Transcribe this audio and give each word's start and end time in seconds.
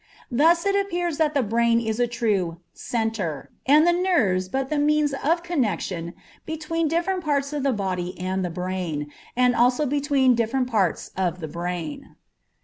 Thus 0.31 0.65
it 0.65 0.75
appears 0.75 1.19
that 1.19 1.35
the 1.35 1.43
brain 1.43 1.79
is 1.79 1.99
a 1.99 2.07
true 2.07 2.57
"centre," 2.73 3.51
and 3.67 3.85
the 3.85 3.91
nerves 3.93 4.49
but 4.49 4.71
the 4.71 4.79
means 4.79 5.13
of 5.13 5.43
connection 5.43 6.15
between 6.43 6.87
different 6.87 7.23
parts 7.23 7.53
of 7.53 7.61
the 7.61 7.71
body 7.71 8.19
and 8.19 8.43
the 8.43 8.49
brain, 8.49 9.11
and 9.35 9.55
also 9.55 9.85
between 9.85 10.33
different 10.33 10.65
parts 10.67 11.11
of 11.15 11.39
the 11.39 11.47
brain. 11.47 12.15